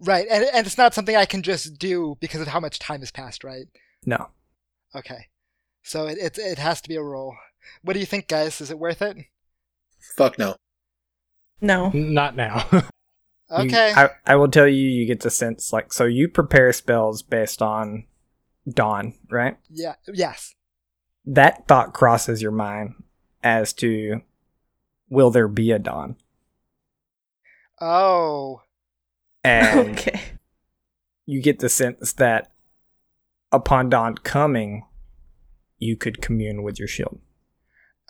[0.00, 3.00] Right, and and it's not something I can just do because of how much time
[3.00, 3.66] has passed, right?
[4.06, 4.28] No.
[4.94, 5.26] Okay,
[5.82, 7.34] so it it, it has to be a roll.
[7.82, 8.60] What do you think, guys?
[8.60, 9.16] Is it worth it?
[10.16, 10.56] Fuck no.
[11.60, 11.90] No.
[11.94, 12.66] Not now.
[12.72, 12.82] You-
[13.50, 13.94] Okay.
[13.96, 17.62] I, I will tell you, you get the sense like, so you prepare spells based
[17.62, 18.04] on
[18.68, 19.56] dawn, right?
[19.70, 19.94] yeah.
[20.12, 20.54] Yes.
[21.24, 23.02] That thought crosses your mind
[23.42, 24.20] as to
[25.08, 26.16] will there be a dawn?
[27.80, 28.62] Oh.
[29.42, 30.20] And Okay.
[31.24, 32.52] you get the sense that
[33.50, 34.84] upon dawn coming,
[35.78, 37.18] you could commune with your shield.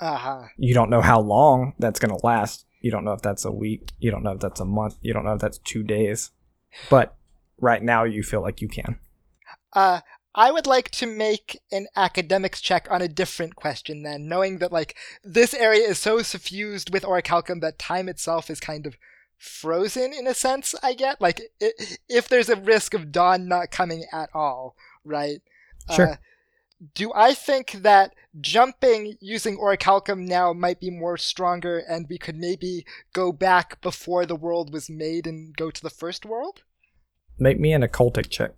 [0.00, 0.42] Uh huh.
[0.56, 2.64] You don't know how long that's going to last.
[2.80, 3.92] You don't know if that's a week.
[3.98, 4.96] You don't know if that's a month.
[5.02, 6.30] You don't know if that's two days.
[6.90, 7.16] But
[7.60, 8.98] right now, you feel like you can.
[9.72, 10.00] Uh,
[10.34, 14.72] I would like to make an academics check on a different question then, knowing that
[14.72, 18.96] like this area is so suffused with orichalcum that time itself is kind of
[19.36, 20.74] frozen in a sense.
[20.82, 21.72] I get like i
[22.08, 25.40] if there's a risk of dawn not coming at all, right?
[25.94, 26.10] Sure.
[26.10, 26.16] Uh,
[26.94, 32.36] do I think that jumping using orichalcum now might be more stronger, and we could
[32.36, 36.62] maybe go back before the world was made and go to the first world?
[37.38, 38.52] Make me an occultic check.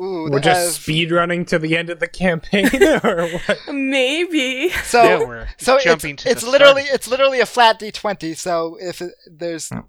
[0.00, 2.66] Ooh, We're that just has- speed running to the end of the campaign,
[3.04, 3.58] or what?
[3.72, 4.70] Maybe.
[4.70, 6.94] So yeah, we're so jumping it's, to it's the literally start.
[6.94, 9.84] it's literally a flat d20 so if it, there's Oh.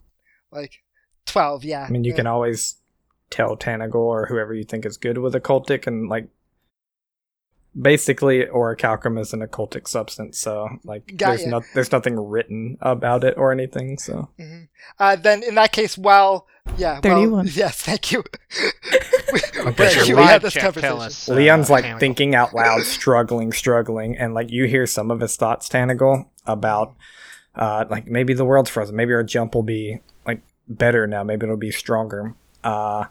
[0.51, 0.73] like
[1.25, 2.75] 12 yeah I mean, you Uh, can always
[3.31, 6.27] tell Tanagal or whoever you think is good with occultic and like.
[7.79, 11.49] Basically, orichalcum is an occultic substance, so like Got there's ya.
[11.49, 13.97] no there's nothing written about it or anything.
[13.97, 14.67] So mhm.
[14.99, 16.47] uh, then in that case well
[16.77, 18.23] yeah well, yes thank you
[19.65, 21.29] we, Does we had this conversation us?
[21.29, 21.99] uh, Leon's like Tanagal?
[21.99, 26.95] thinking out loud, struggling, struggling, and like you hear some of his thoughts, Tanagal, about
[27.55, 31.45] uh like maybe the world's frozen, maybe our jump will be like better now, maybe
[31.45, 32.35] it'll be stronger.
[32.63, 33.05] Uh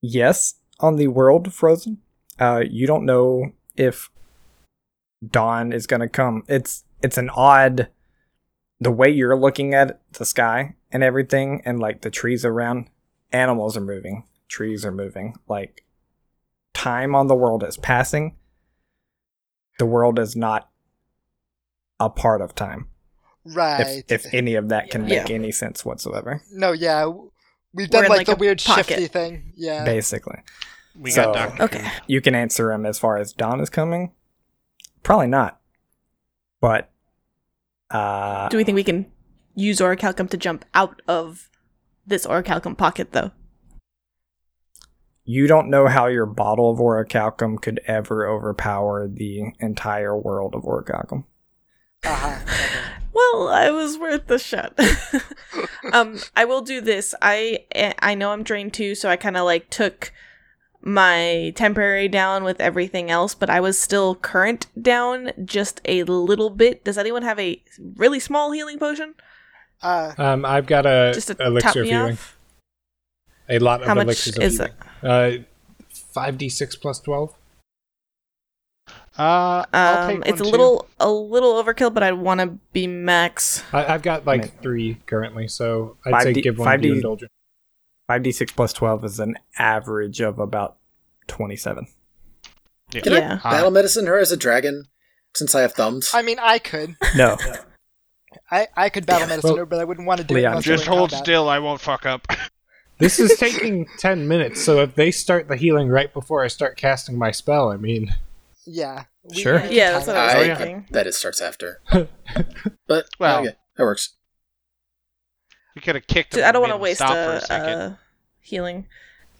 [0.00, 1.98] yes, on the world frozen.
[2.38, 4.10] Uh you don't know if
[5.26, 6.44] dawn is gonna come.
[6.48, 7.88] It's it's an odd
[8.80, 12.88] the way you're looking at the sky and everything and like the trees around
[13.32, 15.84] animals are moving trees are moving like
[16.74, 18.36] time on the world is passing
[19.78, 20.68] the world is not
[22.00, 22.88] a part of time
[23.46, 24.02] Right.
[24.08, 25.20] If, if any of that can Yeah.
[25.22, 27.10] make any sense whatsoever, no, yeah.
[27.74, 28.86] We've done like, like, the a weird pocket.
[28.86, 29.52] shifty thing.
[29.56, 29.84] Yeah.
[29.84, 30.38] basically.
[30.96, 31.62] We So- got Doctor.
[31.64, 31.90] Okay.
[32.06, 34.12] You can answer him as far as Dawn is coming.
[35.02, 35.60] Probably not.
[36.60, 36.90] But
[37.90, 39.06] uh Do we think we can
[39.54, 41.50] use orichalcum to jump out of
[42.06, 43.30] this orichalcum pocket, though?
[45.26, 50.62] you don't know how your bottle of orichalcum could ever overpower the entire world of
[50.64, 51.24] orichalcum.
[52.04, 52.38] Uh-huh.
[53.16, 54.76] Well, I was worth the shot.
[55.92, 57.14] um, I will do this.
[57.22, 57.64] I
[58.00, 60.12] I know I'm drained too, so I kind of like took
[60.84, 66.50] my temporary down with everything else, but I was still current down just a little
[66.50, 66.84] bit.
[66.84, 67.62] Does anyone have a
[67.96, 69.14] really small healing potion?
[69.82, 72.12] Uh, Um, I've got a Just to top elixir of me healing.
[72.12, 72.38] off.
[73.48, 74.72] A lot of How much elixirs of is healing.
[75.02, 75.08] it?
[75.08, 75.42] Uh,
[76.12, 77.34] five d six plus twelve.
[79.16, 80.50] Uh, I'll Um, take it's a one, too.
[80.50, 83.62] little a little overkill, but I want to be max.
[83.72, 86.92] I, I've got like mean- three currently, so I'd say 5D give one to 5D
[86.96, 87.30] indulgent.
[88.08, 90.76] 5d6 plus 12 is an average of about
[91.28, 91.86] 27.
[92.92, 93.40] Can Yeah.
[93.42, 94.84] I battle medicine her as a dragon
[95.34, 96.10] since I have thumbs?
[96.14, 96.96] I mean, I could.
[97.16, 97.36] No.
[98.50, 100.58] I, I could battle Damn medicine Well, her, but I wouldn't want to do Leon,
[100.58, 100.62] it.
[100.62, 101.24] Just hold combat.
[101.24, 101.48] still.
[101.48, 102.26] I won't fuck up.
[102.98, 106.76] This is taking ten minutes, so if they start the healing right before I start
[106.76, 108.14] casting my spell, I mean,
[108.66, 109.06] Yeah.
[109.32, 109.64] Sure.
[109.66, 110.14] Yeah, that's what.
[110.16, 110.54] I was Oh, yeah.
[110.54, 110.86] thinking.
[110.92, 111.80] that it starts after.
[112.86, 114.10] but Well- okay, that works.
[115.74, 116.32] We could have kicked.
[116.34, 117.98] Dude, I don't want to waste stop a, a a
[118.40, 118.86] healing.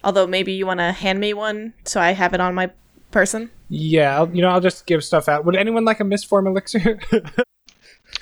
[0.03, 2.71] Although maybe you want to hand me one so I have it on my
[3.11, 3.51] person.
[3.69, 5.45] yeah, I'll, you know, I'll just give stuff out.
[5.45, 6.99] Would anyone like a mistform elixir?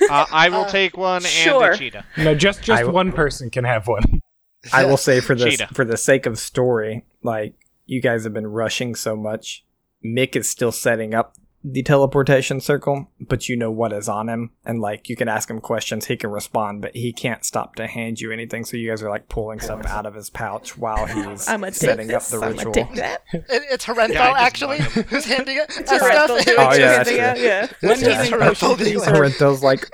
[0.08, 1.64] Uh, I will Uh, take one sure.
[1.66, 2.04] and a cheetah.
[2.16, 4.22] no, just just I- one person can have one.
[4.72, 5.68] I will say for the Cheetah.
[5.74, 7.54] for the sake of story, like
[7.84, 9.64] you guys have been rushing so much,
[10.04, 11.34] Mick is still setting up
[11.64, 15.48] the teleportation circle, but you know what is on him, and like you can ask
[15.50, 18.64] him questions, he can respond, but he can't stop to hand you anything.
[18.64, 22.12] So you guys are like pulling stuff out of his pouch while he's I'm setting
[22.12, 22.30] up this.
[22.30, 22.72] the I'm ritual.
[22.72, 23.22] take that.
[23.32, 26.28] It, it's Horenthal, Yeah, actually, who's handing it us Alright, stuff.
[26.28, 26.56] they'll do it.
[26.58, 27.24] Oh, yeah, Just that's handing true.
[27.24, 27.88] out, yeah.
[27.88, 29.04] One Yeah, healing Horenthal potion, dealer.
[29.04, 29.12] please, sir.
[29.46, 29.90] Sorrento's like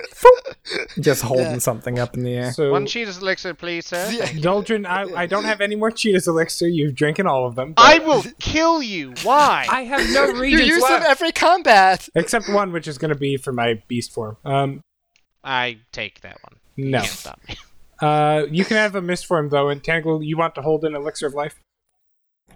[0.99, 1.57] just holding Yeah.
[1.59, 2.51] something up in the air.
[2.51, 4.09] So, One cheetah's elixir, please, sir.
[4.11, 4.29] Yeah.
[4.29, 4.85] indulgent.
[4.85, 6.67] I, I don't have any more cheetahs elixir.
[6.67, 7.73] You've drinking all of them.
[7.77, 9.13] I will kill you.
[9.23, 9.65] Why?
[9.69, 11.31] I have no reason You regions use them left, every
[11.63, 12.09] combat.
[12.15, 14.37] except one, which is going to be for my beast form.
[14.45, 14.81] Um,
[15.43, 16.59] I take that one.
[16.75, 16.99] You no.
[16.99, 17.55] can't stop me.
[18.01, 19.67] Uh, you can have a mist form though.
[19.67, 21.59] And Tangle, you want to hold an elixir of life?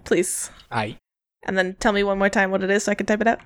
[0.04, 0.50] Please.
[0.70, 0.96] I.
[1.42, 3.26] And then tell me one more time what it is so I can type it
[3.26, 3.40] out.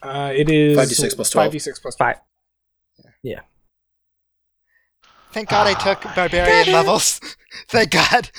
[0.00, 1.52] Uh, it is 5d6 plus 12.
[1.52, 2.20] 5d6 plus Five.
[3.24, 3.40] Yeah.
[5.32, 7.20] Thank God I took barbarian levels.
[7.68, 8.30] Thank God.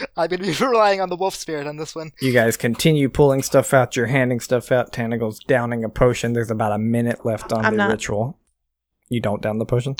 [0.16, 2.12] I'm going to be relying on the wolf spirit on this one.
[2.20, 3.96] You guys continue pulling stuff out.
[3.96, 4.92] You're handing stuff out.
[4.92, 6.32] Tentacle's downing a potion.
[6.32, 7.90] There's about a minute left on I'm the not.
[7.90, 8.38] ritual.
[9.08, 9.96] You don't down the potion?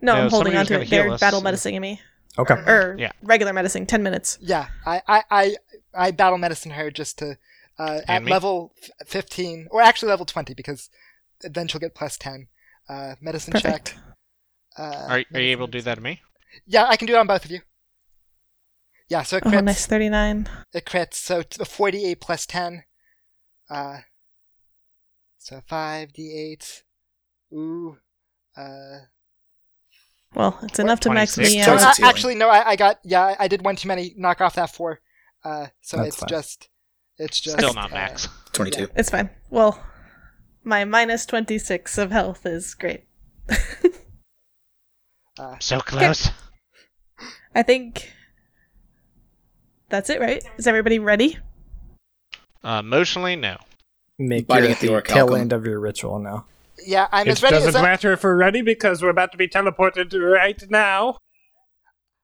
[0.00, 0.90] No, No, I'm holding on to it.
[0.90, 2.00] They're us, battle so- medicining me.
[2.36, 2.54] Okay.
[2.54, 3.12] Or Yeah.
[3.22, 4.38] regular medicine, 10 minutes.
[4.40, 5.56] Yeah, I, I, I,
[5.94, 7.38] I battle medicine her just to
[7.78, 8.30] uh, at me?
[8.32, 8.74] level
[9.06, 10.90] 15, or actually level 20, because
[11.42, 12.48] then she'll get plus 10.
[12.88, 13.90] Uh, medicine Perfect.
[13.94, 13.98] check.
[14.76, 16.20] Uh, Are, are you able to do that to me?
[16.66, 17.60] Yeah, I can do it on both of you.
[19.08, 19.54] Yeah, so it crits.
[19.58, 19.86] Oh, nice.
[19.86, 20.48] 39.
[20.72, 22.84] It crits, so it's 48 plus 10.
[23.70, 23.98] Uh,
[25.38, 26.82] so 5d8.
[27.52, 27.98] Ooh.
[28.56, 28.98] Uh,
[30.34, 31.78] Well, it's enough to max me so out.
[31.78, 32.08] Twice I, healing.
[32.10, 34.14] actually, no, I, I got, yeah, I- I did one too many.
[34.16, 35.00] Knock off that 4.
[35.44, 36.28] Uh, so That's it's fine.
[36.28, 36.68] just,
[37.18, 37.58] it's just.
[37.58, 38.28] Still not uh, max.
[38.52, 38.88] 22.
[38.96, 39.28] It's fine.
[39.50, 39.78] Well,
[40.64, 43.04] my minus 26 of health is great.
[45.38, 46.30] uh, So close.
[47.54, 48.10] I think
[49.94, 50.42] that's it, right?
[50.58, 51.38] Is everybody ready?
[52.64, 53.56] Uh, emotionally, no.
[54.18, 55.40] Make Biting your at the the orc tail halcum.
[55.40, 56.46] end of your ritual now.
[56.84, 59.30] yeah, I'm It as ready doesn't as I, matter if we're ready because we're about
[59.32, 61.18] to be teleported right now.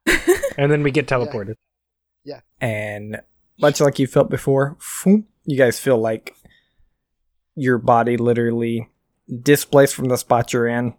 [0.59, 1.55] and then we get teleported.
[2.25, 2.41] Yeah.
[2.61, 3.21] And
[3.61, 6.35] much like you felt before, you guys feel like
[7.55, 8.89] your body literally
[9.43, 10.95] displaced from the spot you're in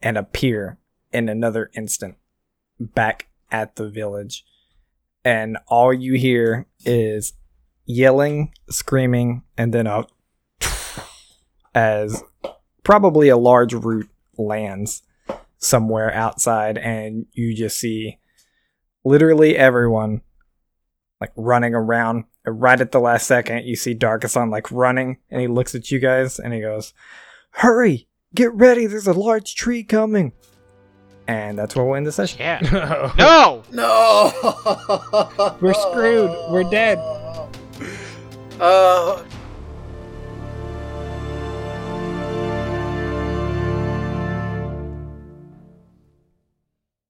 [0.00, 0.78] and appear
[1.12, 2.14] in another instant
[2.78, 4.44] back at the village.
[5.24, 7.34] And all you hear is
[7.86, 10.06] yelling, screaming, and then a
[11.74, 12.22] as
[12.82, 15.02] probably a large root lands
[15.58, 18.18] somewhere outside, and you just see
[19.04, 20.22] literally everyone
[21.20, 22.24] like running around.
[22.44, 25.90] And right at the last second, you see Darkason like running, and he looks at
[25.90, 26.92] you guys and he goes,
[27.50, 28.86] "Hurry, get ready!
[28.86, 30.32] There's a large tree coming."
[31.28, 32.40] And that's where we'll end the session.
[32.40, 32.60] Yeah.
[33.18, 33.62] no!
[33.72, 34.32] No!
[34.32, 35.56] No!
[35.60, 36.30] We're screwed.
[36.50, 36.98] We're dead.
[38.60, 39.22] Uh,